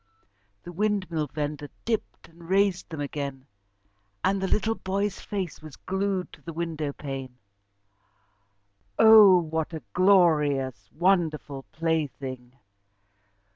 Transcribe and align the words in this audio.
The 0.63 0.71
windmill 0.71 1.27
vendor 1.27 1.69
dipped 1.85 2.27
and 2.27 2.49
raised 2.49 2.89
them 2.89 2.99
again, 3.01 3.45
and 4.23 4.41
the 4.41 4.47
little 4.47 4.73
boy's 4.73 5.19
face 5.19 5.61
was 5.61 5.75
glued 5.75 6.33
to 6.33 6.41
the 6.41 6.53
window 6.53 6.91
pane. 6.91 7.37
Oh! 8.97 9.37
What 9.37 9.73
a 9.75 9.83
glorious, 9.93 10.89
wonderful 10.91 11.65
plaything! 11.71 12.53